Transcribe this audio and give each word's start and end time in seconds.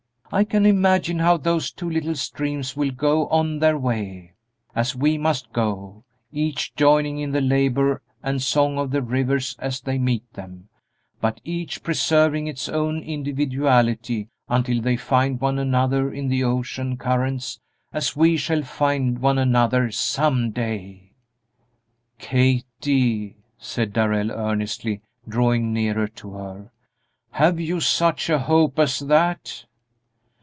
I 0.33 0.45
can 0.45 0.65
imagine 0.65 1.19
how 1.19 1.35
those 1.35 1.73
two 1.73 1.89
little 1.89 2.15
streams 2.15 2.73
will 2.73 2.91
go 2.91 3.27
on 3.27 3.59
their 3.59 3.77
way, 3.77 4.35
as 4.73 4.95
we 4.95 5.17
must 5.17 5.51
go, 5.51 6.05
each 6.31 6.73
joining 6.75 7.19
in 7.19 7.31
the 7.31 7.41
labor 7.41 8.01
and 8.23 8.41
song 8.41 8.77
of 8.79 8.91
the 8.91 9.01
rivers 9.01 9.57
as 9.59 9.81
they 9.81 9.97
meet 9.97 10.23
them, 10.31 10.69
but 11.19 11.41
each 11.43 11.83
preserving 11.83 12.47
its 12.47 12.69
own 12.69 13.03
individuality 13.03 14.29
until 14.47 14.79
they 14.79 14.95
find 14.95 15.41
one 15.41 15.59
another 15.59 16.09
in 16.13 16.29
the 16.29 16.45
ocean 16.45 16.95
currents, 16.95 17.59
as 17.91 18.15
we 18.15 18.37
shall 18.37 18.61
find 18.63 19.19
one 19.19 19.37
another 19.37 19.91
some 19.91 20.51
day!" 20.51 21.11
"Kathie," 22.19 23.35
said 23.57 23.91
Darrell, 23.91 24.31
earnestly, 24.31 25.01
drawing 25.27 25.73
nearer 25.73 26.07
to 26.07 26.31
her, 26.35 26.71
"have 27.31 27.59
you 27.59 27.81
such 27.81 28.29
a 28.29 28.39
hope 28.39 28.79
as 28.79 28.99
that?" 28.99 29.65